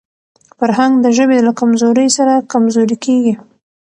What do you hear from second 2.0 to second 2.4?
سره